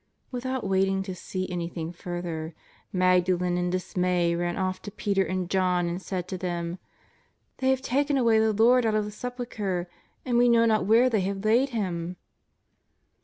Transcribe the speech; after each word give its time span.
Without 0.31 0.67
waiting 0.67 1.03
to 1.03 1.13
see 1.13 1.47
anything 1.51 1.91
further, 1.91 2.55
Magdalen 2.91 3.55
in 3.55 3.69
dismay 3.69 4.33
ran 4.33 4.57
off 4.57 4.81
to 4.81 4.89
Peter 4.89 5.23
and 5.23 5.47
John 5.47 5.85
and 5.87 6.01
said 6.01 6.27
to 6.29 6.39
them:" 6.39 6.79
They 7.59 7.69
have 7.69 7.83
taken 7.83 8.17
away 8.17 8.39
the 8.39 8.51
Lord 8.51 8.83
out 8.83 8.95
of 8.95 9.05
the 9.05 9.11
Sepul 9.11 9.45
chre, 9.45 9.85
and 10.25 10.39
we 10.39 10.49
know 10.49 10.65
not 10.65 10.87
where 10.87 11.07
they 11.07 11.21
have 11.21 11.45
laid 11.45 11.69
Him." 11.69 12.15